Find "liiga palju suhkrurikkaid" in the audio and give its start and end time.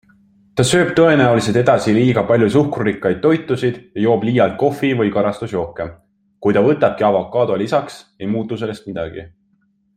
1.97-3.19